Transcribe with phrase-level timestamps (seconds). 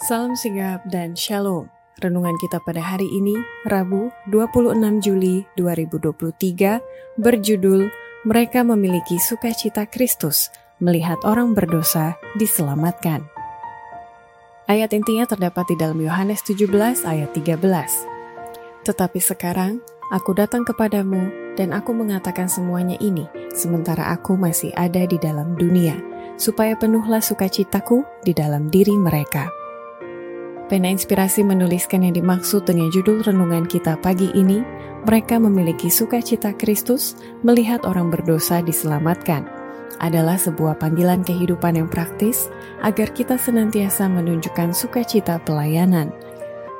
[0.00, 1.68] Salam sigap dan shalom.
[2.00, 3.36] Renungan kita pada hari ini,
[3.68, 7.92] Rabu 26 Juli 2023, berjudul
[8.24, 10.48] Mereka Memiliki Sukacita Kristus,
[10.80, 13.28] Melihat Orang Berdosa Diselamatkan.
[14.72, 17.60] Ayat intinya terdapat di dalam Yohanes 17 ayat 13.
[18.88, 21.28] Tetapi sekarang, aku datang kepadamu
[21.60, 26.00] dan aku mengatakan semuanya ini, sementara aku masih ada di dalam dunia,
[26.40, 29.59] supaya penuhlah sukacitaku di dalam diri mereka.
[30.70, 34.62] Pena Inspirasi menuliskan yang dimaksud dengan judul renungan kita pagi ini,
[35.02, 39.50] mereka memiliki sukacita Kristus melihat orang berdosa diselamatkan.
[39.98, 42.46] Adalah sebuah panggilan kehidupan yang praktis
[42.86, 46.14] agar kita senantiasa menunjukkan sukacita pelayanan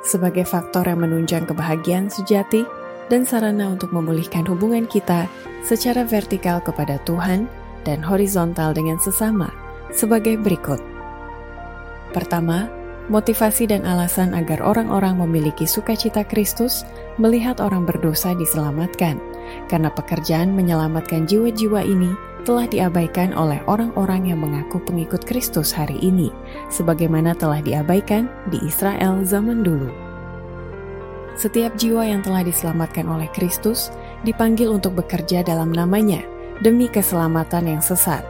[0.07, 2.63] sebagai faktor yang menunjang kebahagiaan sejati
[3.11, 5.27] dan sarana untuk memulihkan hubungan kita
[5.67, 7.45] secara vertikal kepada Tuhan
[7.83, 9.51] dan horizontal dengan sesama
[9.91, 10.79] sebagai berikut.
[12.15, 12.80] Pertama,
[13.11, 16.87] motivasi dan alasan agar orang-orang memiliki sukacita Kristus
[17.19, 19.19] melihat orang berdosa diselamatkan,
[19.67, 22.15] karena pekerjaan menyelamatkan jiwa-jiwa ini
[22.47, 26.33] telah diabaikan oleh orang-orang yang mengaku pengikut Kristus hari ini,
[26.73, 29.91] sebagaimana telah diabaikan di Israel zaman dulu.
[31.37, 33.93] Setiap jiwa yang telah diselamatkan oleh Kristus
[34.25, 36.23] dipanggil untuk bekerja dalam namanya
[36.65, 38.25] demi keselamatan yang sesat.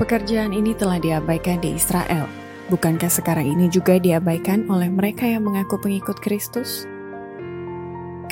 [0.00, 2.24] Pekerjaan ini telah diabaikan di Israel,
[2.72, 6.88] Bukankah sekarang ini juga diabaikan oleh mereka yang mengaku pengikut Kristus?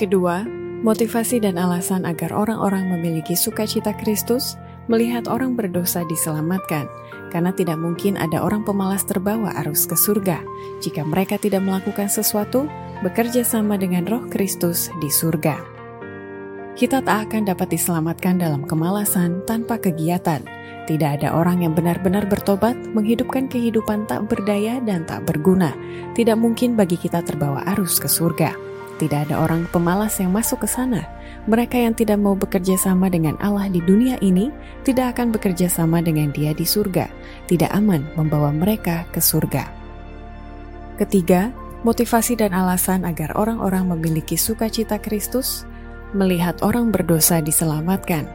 [0.01, 0.49] Kedua,
[0.81, 4.57] motivasi dan alasan agar orang-orang memiliki sukacita Kristus
[4.89, 6.89] melihat orang berdosa diselamatkan,
[7.29, 10.41] karena tidak mungkin ada orang pemalas terbawa arus ke surga
[10.81, 12.65] jika mereka tidak melakukan sesuatu
[13.05, 15.61] bekerja sama dengan Roh Kristus di surga.
[16.81, 20.41] Kita tak akan dapat diselamatkan dalam kemalasan tanpa kegiatan
[20.91, 25.71] tidak ada orang yang benar-benar bertobat, menghidupkan kehidupan tak berdaya dan tak berguna.
[26.19, 28.51] Tidak mungkin bagi kita terbawa arus ke surga.
[28.99, 31.07] Tidak ada orang pemalas yang masuk ke sana.
[31.47, 34.51] Mereka yang tidak mau bekerja sama dengan Allah di dunia ini
[34.83, 37.07] tidak akan bekerja sama dengan Dia di surga.
[37.47, 39.71] Tidak aman membawa mereka ke surga.
[40.99, 41.55] Ketiga,
[41.87, 45.71] motivasi dan alasan agar orang-orang memiliki sukacita Kristus
[46.13, 48.27] melihat orang berdosa diselamatkan,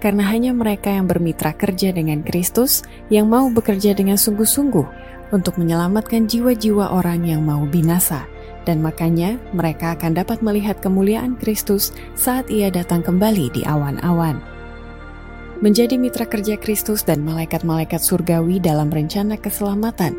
[0.00, 4.86] karena hanya mereka yang bermitra kerja dengan Kristus yang mau bekerja dengan sungguh-sungguh
[5.32, 8.28] untuk menyelamatkan jiwa-jiwa orang yang mau binasa,
[8.68, 14.52] dan makanya mereka akan dapat melihat kemuliaan Kristus saat Ia datang kembali di awan-awan.
[15.62, 20.10] Menjadi mitra kerja Kristus dan malaikat-malaikat surgawi dalam rencana keselamatan,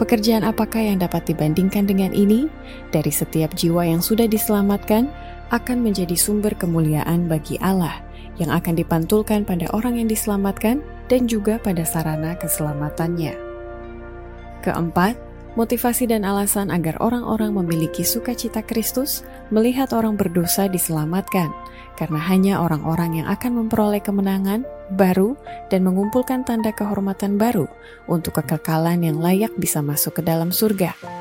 [0.00, 2.48] pekerjaan apakah yang dapat dibandingkan dengan ini?
[2.96, 5.12] Dari setiap jiwa yang sudah diselamatkan,
[5.54, 8.02] akan menjadi sumber kemuliaan bagi Allah
[8.36, 13.34] yang akan dipantulkan pada orang yang diselamatkan dan juga pada sarana keselamatannya.
[14.60, 15.14] Keempat,
[15.54, 21.48] motivasi dan alasan agar orang-orang memiliki sukacita Kristus melihat orang berdosa diselamatkan,
[21.96, 25.38] karena hanya orang-orang yang akan memperoleh kemenangan baru
[25.72, 27.70] dan mengumpulkan tanda kehormatan baru
[28.04, 31.15] untuk kekekalan yang layak bisa masuk ke dalam surga.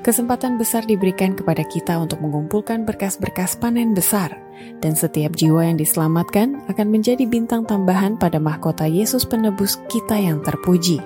[0.00, 4.32] Kesempatan besar diberikan kepada kita untuk mengumpulkan berkas-berkas panen besar,
[4.80, 10.40] dan setiap jiwa yang diselamatkan akan menjadi bintang tambahan pada mahkota Yesus Penebus kita yang
[10.40, 11.04] terpuji.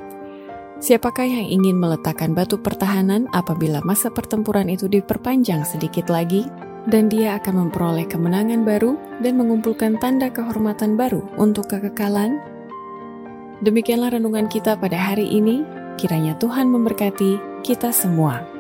[0.79, 6.47] Siapakah yang ingin meletakkan batu pertahanan apabila masa pertempuran itu diperpanjang sedikit lagi,
[6.87, 12.39] dan dia akan memperoleh kemenangan baru dan mengumpulkan tanda kehormatan baru untuk kekekalan?
[13.59, 15.67] Demikianlah renungan kita pada hari ini.
[15.99, 18.54] Kiranya Tuhan memberkati kita semua.